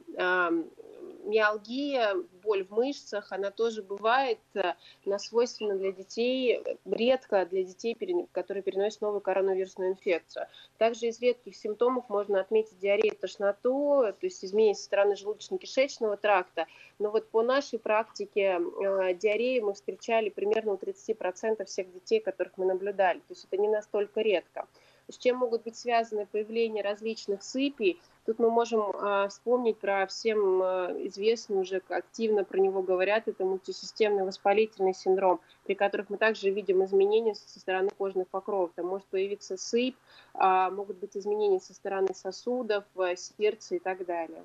[1.23, 4.73] миалгия, боль в мышцах, она тоже бывает, э,
[5.05, 7.95] она свойственна для детей, редко для детей,
[8.31, 10.47] которые переносят новую коронавирусную инфекцию.
[10.77, 16.67] Также из редких симптомов можно отметить диарею, тошноту, то есть изменения со стороны желудочно-кишечного тракта.
[16.99, 22.53] Но вот по нашей практике э, диареи мы встречали примерно у 30% всех детей, которых
[22.57, 23.19] мы наблюдали.
[23.19, 24.67] То есть это не настолько редко.
[25.09, 27.99] С чем могут быть связаны появление различных сыпей?
[28.25, 33.43] Тут мы можем э, вспомнить про всем э, известный, уже активно про него говорят, это
[33.43, 38.71] мультисистемный воспалительный синдром, при которых мы также видим изменения со стороны кожных покровов.
[38.75, 39.95] Там может появиться сыпь,
[40.35, 44.43] э, могут быть изменения со стороны сосудов, э, сердца и так далее.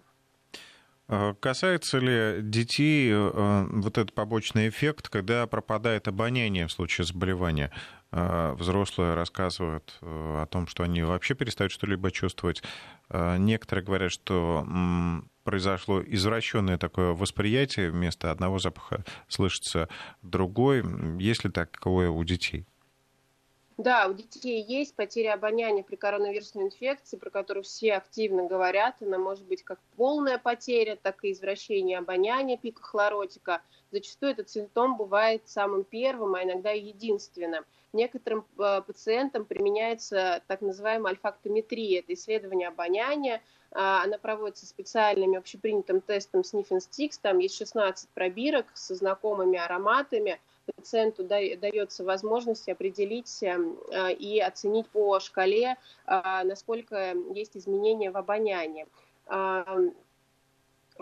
[1.06, 7.70] А касается ли детей э, вот этот побочный эффект, когда пропадает обоняние в случае заболевания?
[8.16, 12.62] А, взрослые рассказывают э, о том, что они вообще перестают что-либо чувствовать.
[13.08, 14.64] А, некоторые говорят, что
[15.42, 19.88] произошло извращенное такое восприятие, вместо одного запаха слышится
[20.22, 20.84] другой.
[21.18, 22.68] Есть ли такое у детей?
[23.76, 28.94] Да, у детей есть потеря обоняния при коронавирусной инфекции, про которую все активно говорят.
[29.00, 33.62] Она может быть как полная потеря, так и извращение обоняния пика хлоротика.
[33.90, 37.64] Зачастую этот симптом бывает самым первым, а иногда и единственным.
[37.92, 43.42] Некоторым э, пациентам применяется так называемая альфактометрия, это исследование обоняния.
[43.72, 50.40] А, она проводится специальным общепринятым тестом Sniffing Sticks, там есть 16 пробирок со знакомыми ароматами–
[50.72, 58.16] пациенту дается возможность определить эм, э, и оценить по шкале, э, насколько есть изменения в
[58.16, 58.86] обонянии.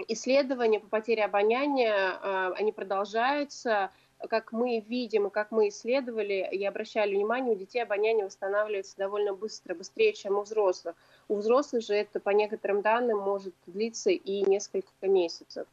[0.08, 3.90] Исследования по потере обоняния, э, они продолжаются,
[4.28, 9.34] как мы видим и как мы исследовали и обращали внимание, у детей обоняние восстанавливается довольно
[9.34, 10.94] быстро, быстрее, чем у взрослых.
[11.28, 15.66] У взрослых же это, по некоторым данным, может длиться и несколько месяцев.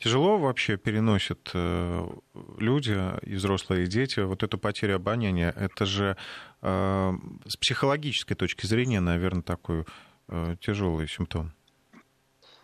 [0.00, 2.08] Тяжело вообще переносят э,
[2.56, 5.52] люди, и взрослые, и дети, вот эту потерю обоняния.
[5.54, 6.16] Это же
[6.62, 7.12] э,
[7.46, 9.84] с психологической точки зрения, наверное, такой
[10.28, 11.52] э, тяжелый симптом.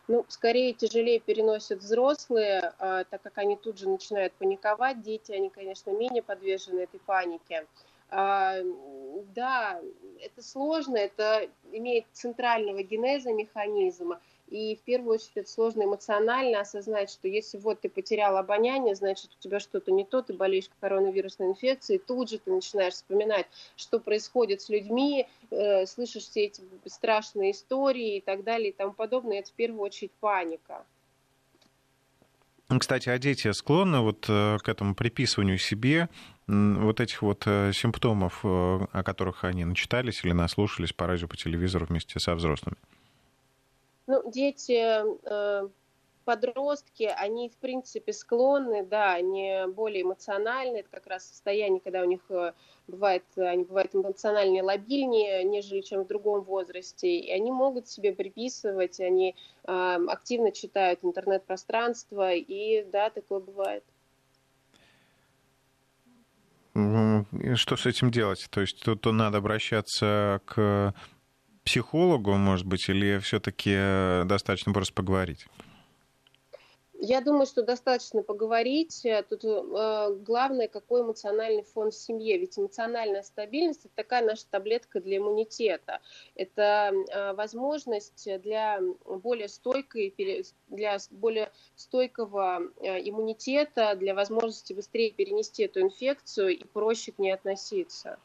[0.08, 5.02] Ну, скорее тяжелее переносят взрослые, так как они тут же начинают паниковать.
[5.02, 7.66] Дети, они, конечно, менее подвержены этой панике.
[8.08, 9.80] Да,
[10.20, 14.20] это сложно, это имеет центрального генеза механизма.
[14.48, 19.42] И в первую очередь сложно эмоционально осознать, что если вот ты потерял обоняние, значит у
[19.42, 24.60] тебя что-то не то, ты болеешь коронавирусной инфекцией, тут же ты начинаешь вспоминать, что происходит
[24.60, 29.40] с людьми, э, слышишь все эти страшные истории и так далее и тому подобное.
[29.40, 30.84] Это в первую очередь паника.
[32.68, 36.08] Кстати, а дети склонны вот э, к этому приписыванию себе
[36.48, 41.36] вот этих вот э, симптомов, э, о которых они начитались или наслушались по радио, по
[41.36, 42.76] телевизору вместе со взрослыми?
[44.06, 45.68] Ну, дети, э,
[46.26, 52.04] подростки, они, в принципе, склонны, да, они более эмоциональны, это как раз состояние, когда у
[52.04, 52.52] них э,
[52.88, 59.00] бывает, они бывают эмоциональнее лобильнее, нежели чем в другом возрасте, и они могут себе приписывать,
[59.00, 63.84] они э, активно читают интернет-пространство, и да, такое бывает.
[67.54, 68.46] Что с этим делать?
[68.50, 70.92] То есть тут надо обращаться к
[71.66, 75.46] психологу, может быть, или все-таки э, достаточно просто поговорить?
[76.98, 79.06] Я думаю, что достаточно поговорить.
[79.28, 82.38] Тут э, главное, какой эмоциональный фон в семье.
[82.38, 86.00] Ведь эмоциональная стабильность– это такая наша таблетка для иммунитета.
[86.34, 90.14] Это э, возможность для более стойкой,
[90.68, 97.32] для более стойкого э, иммунитета, для возможности быстрее перенести эту инфекцию и проще к ней
[97.32, 98.18] относиться.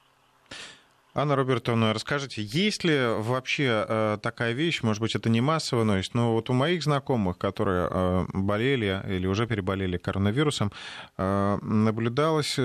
[1.13, 6.13] Анна Робертовна, расскажите, есть ли вообще э, такая вещь, может быть, это не массовая новость,
[6.13, 10.71] но вот у моих знакомых, которые э, болели или уже переболели коронавирусом,
[11.17, 12.57] э, наблюдалось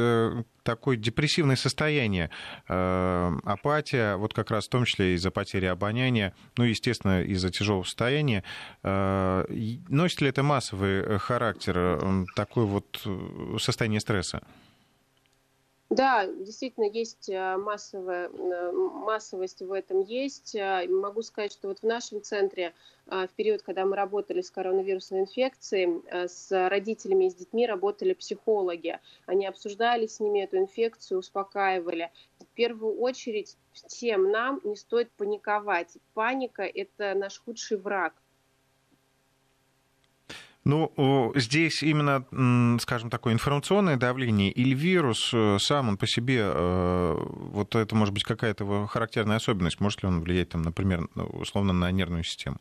[0.63, 2.29] такое депрессивное состояние,
[2.67, 8.43] апатия, вот как раз в том числе из-за потери обоняния, ну, естественно, из-за тяжелого состояния.
[8.83, 13.07] Носит ли это массовый характер, такое вот
[13.61, 14.43] состояние стресса?
[15.89, 20.57] Да, действительно, есть э, массовая, э, массовость в этом есть.
[20.57, 22.75] Э, могу сказать, что вот в нашем центре
[23.07, 28.99] в период, когда мы работали с коронавирусной инфекцией, с родителями и с детьми работали психологи.
[29.27, 32.11] Они обсуждали с ними эту инфекцию, успокаивали.
[32.41, 35.99] В первую очередь всем нам не стоит паниковать.
[36.15, 38.13] Паника– это наш худший враг.
[40.67, 42.25] Ну, здесь именно,
[42.81, 48.13] скажем, такое информационное давление или вирус э, сам он по себе, э, вот это может
[48.13, 52.57] быть какая-то характерная особенность, может ли он влиять, там, например, условно на нервную систему?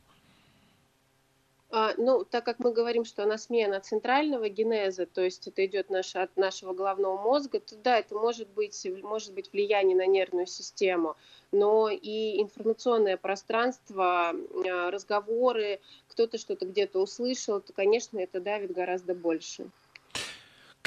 [1.78, 5.90] А, ну, так как мы говорим, что она смена центрального генеза, то есть это идет
[5.90, 10.46] наш, от нашего головного мозга, то да, это может быть, может быть влияние на нервную
[10.46, 11.16] систему,
[11.52, 19.14] но и информационное пространство, а, разговоры, кто-то что-то где-то услышал, то, конечно, это давит гораздо
[19.14, 19.66] больше.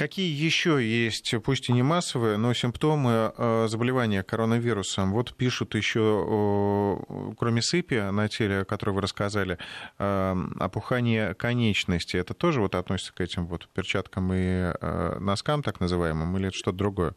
[0.00, 5.12] Какие еще есть, пусть и не массовые, но симптомы э, заболевания коронавирусом?
[5.12, 7.04] Вот пишут еще,
[7.38, 9.58] кроме сыпи на теле, о которой вы рассказали,
[9.98, 12.16] э, опухание конечности.
[12.16, 16.56] Это тоже вот относится к этим вот перчаткам и э, носкам так называемым, или это
[16.56, 17.14] что-то другое?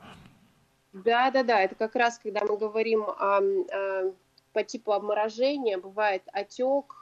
[0.92, 1.62] Да, да, да.
[1.62, 4.14] Это как раз, когда мы говорим о, о,
[4.52, 7.02] по типу обморожения, бывает отек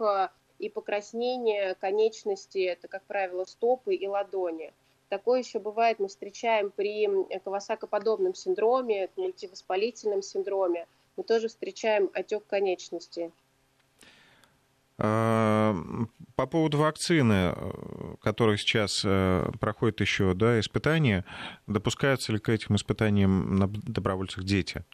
[0.59, 4.73] и покраснение конечности, это, как правило, стопы и ладони.
[5.11, 7.05] Такое еще бывает, мы встречаем при
[7.39, 10.87] кавасакоподобном синдроме, мультивоспалительном синдроме.
[11.17, 13.29] Мы тоже встречаем отек конечности.
[14.97, 15.75] А,
[16.37, 17.53] по поводу вакцины,
[18.21, 19.01] которая сейчас
[19.59, 21.25] проходит еще да, испытания,
[21.67, 24.85] допускаются ли к этим испытаниям на добровольцах дети?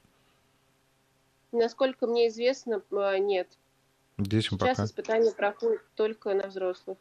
[1.52, 2.82] Насколько мне известно,
[3.20, 3.50] нет.
[4.18, 4.86] Детям Сейчас пока.
[4.86, 6.98] испытания проходят только на взрослых.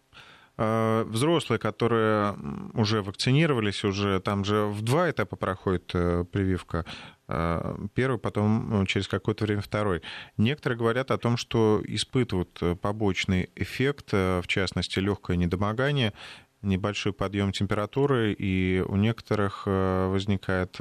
[0.58, 2.34] А, взрослые, которые
[2.72, 6.86] уже вакцинировались, уже там же в два этапа проходит э, прививка.
[7.28, 10.00] А, первый, потом ну, через какое-то время второй.
[10.38, 16.14] Некоторые говорят о том, что испытывают э, побочный эффект, э, в частности, легкое недомогание,
[16.62, 20.80] небольшой подъем температуры, и у некоторых возникает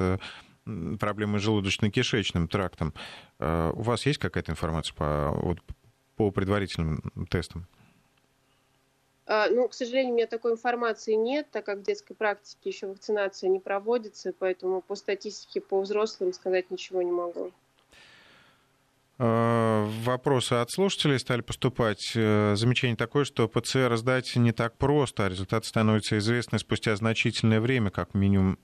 [0.98, 2.92] проблемы с желудочно-кишечным трактом.
[3.38, 5.58] У вас есть какая-то информация по, вот,
[6.16, 7.68] по предварительным тестам?
[9.26, 12.86] А, ну, к сожалению, у меня такой информации нет, так как в детской практике еще
[12.86, 17.52] вакцинация не проводится, поэтому по статистике по взрослым сказать ничего не могу.
[19.18, 22.12] Э, вопросы от слушателей стали поступать.
[22.14, 27.60] Э, замечание такое, что ПЦР сдать не так просто, а результат становится известны спустя значительное
[27.60, 28.58] время, как минимум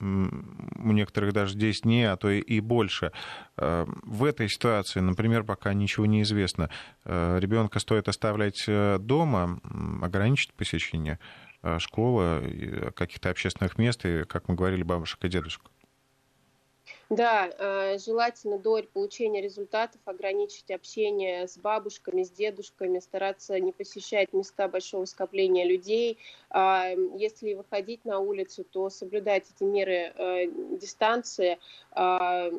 [0.76, 3.12] у некоторых даже 10 дней, а то и больше.
[3.57, 6.70] Э, в этой ситуации, например, пока ничего не известно,
[7.05, 9.61] ребенка стоит оставлять дома,
[10.03, 11.18] ограничить посещение
[11.78, 15.71] школы, каких-то общественных мест, и, как мы говорили, бабушек и дедушек.
[17.12, 24.32] Да, э, желательно до получения результатов ограничить общение с бабушками, с дедушками, стараться не посещать
[24.32, 26.16] места большого скопления людей.
[26.48, 26.88] А,
[27.18, 30.46] если выходить на улицу, то соблюдать эти меры э,
[30.80, 31.58] дистанции,
[31.90, 32.50] а,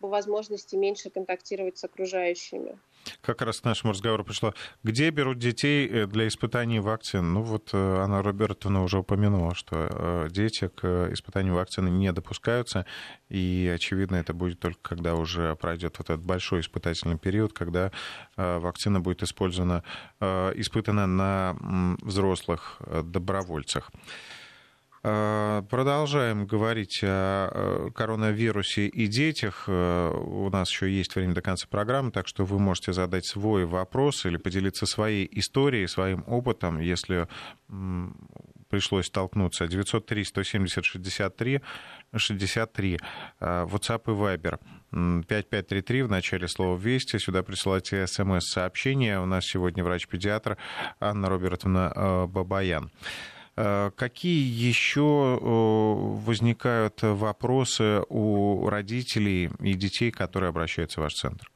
[0.00, 2.78] по возможности меньше контактировать с окружающими
[3.20, 4.54] как раз к нашему разговору пришло.
[4.82, 7.32] Где берут детей э, для испытаний вакцин?
[7.32, 12.86] Ну вот э, Анна Робертовна уже упомянула, что э, дети к испытанию вакцины не допускаются,
[13.28, 17.92] и, очевидно, это будет только когда уже пройдет вот этот большой испытательный период, когда
[18.36, 19.82] вакцина будет использована,
[20.20, 23.90] испытана на взрослых добровольцах.
[25.08, 29.64] Э, продолжаем говорить о коронавирусе и детях.
[29.66, 33.64] Э, у нас еще есть время до конца программы, так что вы можете задать свой
[33.64, 37.26] вопрос или поделиться своей историей, своим опытом, если
[38.68, 39.64] пришлось столкнуться.
[39.64, 41.62] 903-170-63
[42.14, 42.98] 63.
[43.40, 44.58] WhatsApp и Viber.
[44.90, 47.18] 5533 в начале слова «Вести».
[47.18, 49.20] Сюда присылайте смс-сообщение.
[49.20, 50.56] У нас сегодня врач-педиатр
[51.00, 52.90] Анна Робертовна э, Бабаян.
[53.60, 61.50] Э, какие еще э, возникают вопросы у родителей и детей, которые обращаются в ваш центр?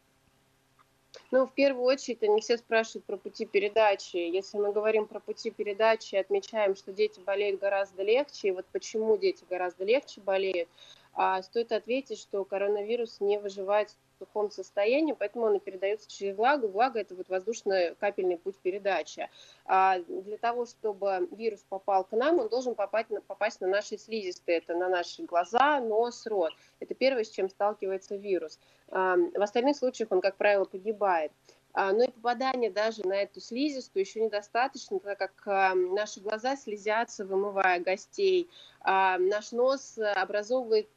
[1.30, 4.16] Ну, в первую очередь, они все спрашивают про пути передачи.
[4.16, 8.48] Если мы говорим про пути передачи, отмечаем, что дети болеют гораздо легче.
[8.48, 10.68] И вот почему дети гораздо легче болеют,
[11.14, 16.68] а стоит ответить, что коронавирус не выживает сухом состоянии, поэтому он передается через влагу.
[16.68, 19.28] Влага– это вот воздушно-капельный путь передачи.
[19.64, 23.98] А для того, чтобы вирус попал к нам, он должен попасть на, попасть на наши
[23.98, 26.52] слизистые, это на наши глаза, нос, рот.
[26.80, 28.58] Это первое, с чем сталкивается вирус.
[28.88, 31.32] В остальных случаях он, как правило, погибает.
[31.74, 36.54] А, но и попадание даже на эту слизистую еще недостаточно, так как а, наши глаза
[36.56, 38.50] слезятся, вымывая гостей.
[38.80, 40.88] А, наш нос образовывает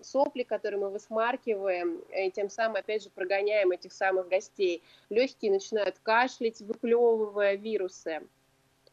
[0.00, 4.82] сопли, которые мы высмаркиваем, и тем самым, опять же, прогоняем этих самых гостей.
[5.10, 8.22] Легкие начинают кашлять, выплевывая вирусы.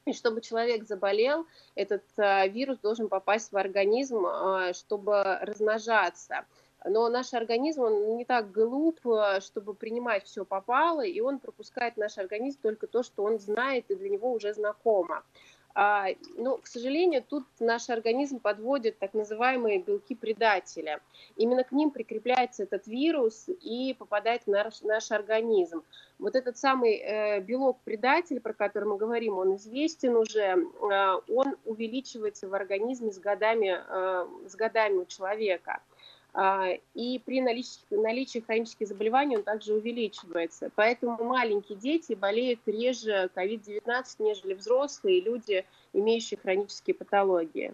[0.06, 4.26] И чтобы человек заболел, этот вирус должен попасть в организм,
[4.74, 6.46] чтобы размножаться
[6.86, 11.96] но наш организм, он не так глуп, э, чтобы принимать все попало, и он пропускает
[11.96, 15.24] в наш организм только то, что он знает и для него уже знакомо.
[15.76, 21.00] А, но, к сожалению, тут наш организм подводит так называемые белки предателя.
[21.36, 25.84] Именно к ним прикрепляется этот вирус и попадает в наш, наш организм.
[26.18, 32.48] Вот этот самый э, белок-предатель, про который мы говорим, он известен уже, э, он увеличивается
[32.48, 33.80] в организме с годами,
[34.48, 35.82] с годами у человека.
[36.34, 40.70] А, и при наличии, наличии хронических заболеваний он также увеличивается.
[40.76, 47.74] Поэтому маленькие дети болеют реже COVID-19, нежели взрослые люди, имеющие хронические патологии.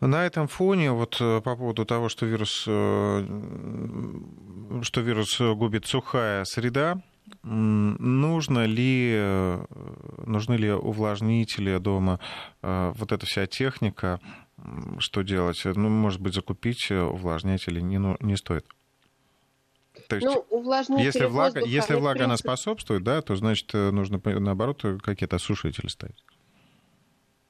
[0.00, 3.26] На этом фоне, вот э, по поводу того, что вирус, э,
[4.82, 7.02] что вирус губит сухая среда,
[7.42, 9.64] нужно ли, э,
[10.24, 12.18] нужны ли увлажнители дома,
[12.62, 14.20] вот эта вся техника,
[14.98, 15.60] что делать?
[15.64, 18.66] Ну, может быть, закупить э, увлажнятели не, ну, не стоит.
[20.08, 22.24] То есть, ну, если влага, если влага принципе...
[22.24, 26.22] она способствует, да, то значит э, нужно наоборот какие-то осушители ставить.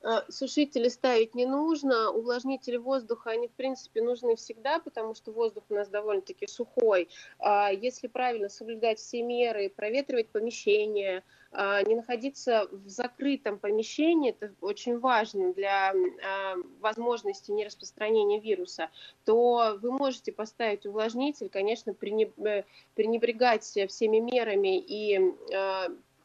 [0.03, 5.64] А, сушители ставить не нужно, увлажнители воздуха, они в принципе нужны всегда, потому что воздух
[5.68, 7.09] у нас довольно-таки сухой.
[7.38, 11.22] А, если правильно соблюдать все меры, проветривать помещение,
[11.53, 15.92] а, не находиться в закрытом помещении, это очень важно для
[16.80, 18.88] возможности нераспространения вируса,
[19.26, 21.94] то вы можете поставить увлажнитель, конечно, э,
[22.94, 25.34] пренебрегать всеми мерами и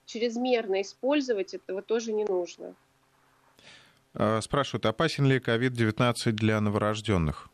[0.05, 2.75] чрезмерно использовать этого тоже не нужно.
[4.17, 7.49] А, спрашивают, опасен ли COVID-19 для новорожденных?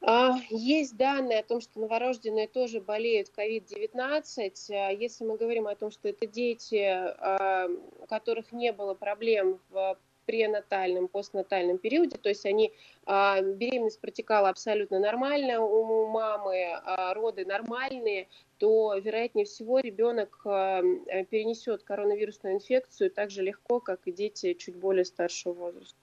[0.00, 4.52] А, есть данные о том, что новорожденные тоже болеют COVID-19.
[4.70, 6.96] А, если мы говорим о том, что это дети,
[8.02, 9.98] у которых не было проблем в
[10.30, 12.72] пренатальном, постнатальном периоде, то есть они,
[13.04, 18.28] а, беременность протекала абсолютно нормально у мамы, а роды нормальные,
[18.58, 20.82] то, вероятнее всего, ребенок а,
[21.30, 25.98] перенесет коронавирусную инфекцию так же легко, как и дети чуть более старшего возраста.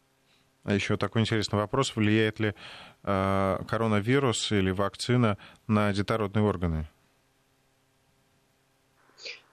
[0.65, 1.95] А еще такой интересный вопрос.
[1.95, 2.53] Влияет ли
[3.03, 6.89] э, коронавирус или вакцина на детородные органы?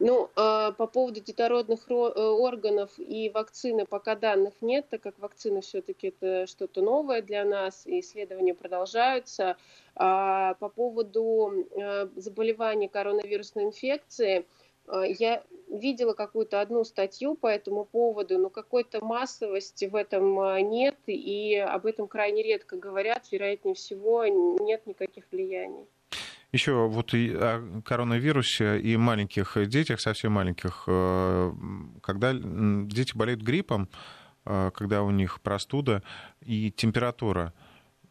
[0.07, 5.62] Ну, а, по поводу детородных э, органов и вакцины пока данных нет, так как вакцины
[5.62, 9.57] все-таки это что-то новое для нас, и исследования продолжаются.
[9.96, 14.44] А по поводу э, заболеваний коронавирусной инфекции,
[14.88, 20.38] э, я видела какую-то одну статью по этому поводу, но какой-то массовости в этом
[20.68, 25.86] нет, и об этом крайне редко говорят, вероятнее всего нет никаких влияний.
[26.55, 31.52] Еще вот и о коронавирусе и маленьких детях, совсем маленьких, э,
[32.00, 33.88] когда дети болеют гриппом,
[34.46, 36.05] э, когда у них простуда
[36.42, 37.52] и температура,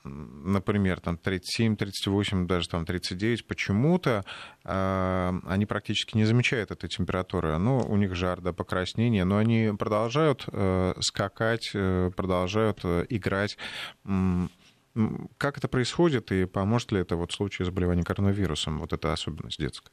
[0.03, 4.25] например, там 37, 38, даже там 39, почему-то
[4.65, 7.57] э, они практически не замечают этой температуры.
[7.59, 13.57] Ну, у них жар, да, покраснение, но они продолжают э, скакать, э, продолжают э, играть.
[15.37, 19.59] Как это происходит и поможет ли это вот в случае заболевания коронавирусом, вот эта особенность
[19.59, 19.91] детская?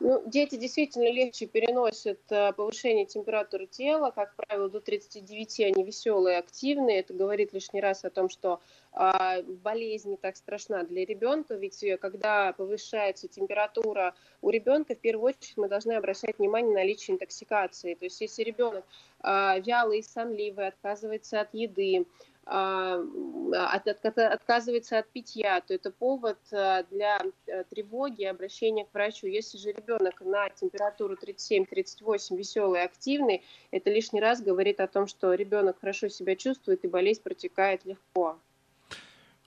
[0.00, 4.10] Ну, дети действительно легче переносят э, повышение температуры тела.
[4.10, 7.00] Как правило, до 39 они веселые, активные.
[7.00, 8.60] Это говорит лишний раз о том, что
[8.92, 11.54] э, болезнь не так страшна для ребенка.
[11.54, 16.80] Ведь э, когда повышается температура у ребенка, в первую очередь мы должны обращать внимание на
[16.80, 17.94] наличие интоксикации.
[17.94, 18.84] То есть если ребенок
[19.22, 26.38] э, вялый, сонливый, отказывается от еды, а, от, от, отказывается от питья, то это повод
[26.52, 29.26] а, для э, тревоги обращения к врачу.
[29.26, 35.32] Если же ребенок на температуру 37-38 веселый, активный, это лишний раз говорит о том, что
[35.34, 38.38] ребенок хорошо себя чувствует и болезнь протекает легко.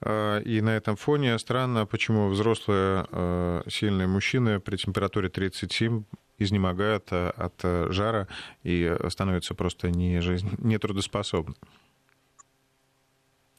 [0.02, 3.06] А, и на этом фоне странно, почему взрослые
[3.70, 6.04] сильные мужчины при температуре 37
[6.40, 8.28] изнемогают от жара
[8.64, 11.56] и становятся просто не жизнь, нетрудоспособны.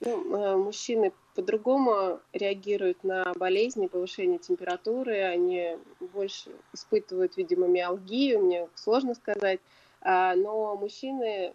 [0.01, 5.77] Ну, э, мужчины по-другому реагируют на болезни, повышение температуры, они
[6.13, 9.61] больше испытывают, видимо, миалгию, мне сложно сказать,
[10.01, 11.53] а, но мужчины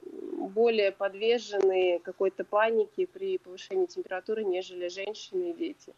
[0.49, 5.93] более подвержены какой-то панике при повышении температуры, нежели женщины и дети.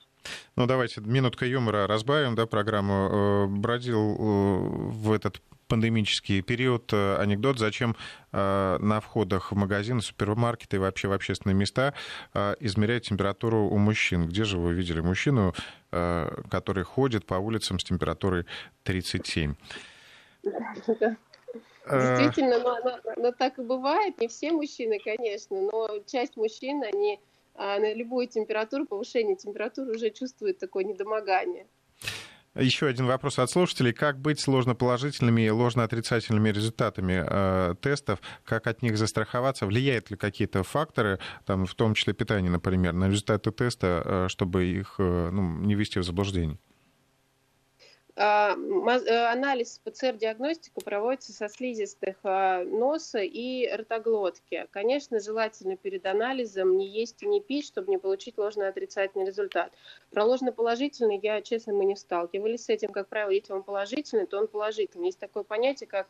[0.56, 2.94] Ну, давайте минутка юмора разбавим, да, программу.
[2.94, 4.58] Э, бродил э,
[4.92, 7.96] в этот пандемический период э, анекдот, зачем
[8.32, 11.94] э, на входах в магазины, супермаркеты и вообще в общественные места
[12.34, 14.28] э, измерять температуру у мужчин.
[14.28, 15.54] Где же вы видели мужчину,
[15.92, 18.46] который ходит по улицам с температурой
[18.84, 19.56] 37?
[21.90, 24.20] Действительно, но, но, но так и бывает.
[24.20, 27.20] Не все мужчины, конечно, но часть мужчин, они
[27.56, 31.66] на любую температуру, повышение температуры уже чувствуют такое недомогание.
[32.56, 33.92] Еще один вопрос от слушателей.
[33.92, 38.20] Как быть с ложноположительными и ложноотрицательными результатами э, тестов?
[38.46, 39.66] Как от них застраховаться?
[39.66, 44.66] Влияют ли какие-то факторы, там, в том числе питание, например, на результаты теста, э, чтобы
[44.66, 46.58] их э, ну, не ввести в заблуждение?
[48.18, 54.68] А, э, анализ ПЦР-диагностика проводится со слизистых а, носа и ротоглотки.
[54.72, 59.74] Конечно, желательно перед анализом не есть и не пить, чтобы не получить ложно-отрицательный результат.
[60.12, 62.94] Про ложно-положительный я, честно, мы не сталкивались с этим.
[62.94, 65.08] Как правило, если он положительный, то он положительный.
[65.08, 66.08] Есть такое понятие, как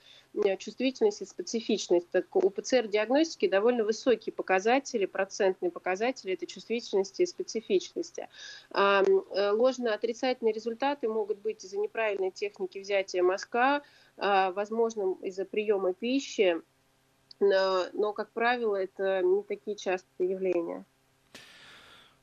[0.60, 2.12] чувствительность и специфичность.
[2.12, 8.30] Так, у ПЦР-диагностики довольно высокие показатели, процентные показатели это чувствительности и специфичности.
[8.72, 9.04] Э,
[9.52, 13.82] ложно-отрицательные результаты могут быть из-за неправильной техники взятия мазка,
[14.18, 16.58] а, возможно, из-за приема пищи,
[17.40, 20.86] но, как правило, это не такие частые явления.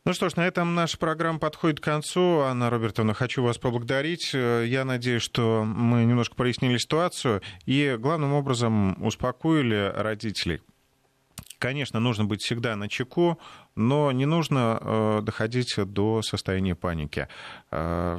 [0.05, 2.41] Ну что ж, на этом наша программа подходит к концу.
[2.41, 4.33] Анна Робертовна, хочу вас поблагодарить.
[4.35, 10.61] Я надеюсь, что мы немножко прояснили ситуацию и главным образом успокоили родителей.
[11.59, 13.39] Конечно, нужно быть всегда на чеку,
[13.75, 17.29] но не нужно э, доходить до состояния паники.
[17.71, 18.19] Э,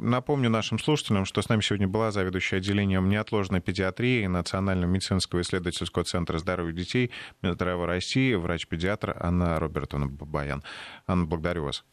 [0.00, 6.04] напомню нашим слушателям, что с нами сегодня была заведующая отделением неотложной педиатрии Национального медицинского исследовательского
[6.04, 7.10] центра здоровья детей
[7.42, 10.62] Минздрава России, врач-педиатр Анна Робертовна Бабаян.
[11.06, 11.84] Анна, благодарю вас.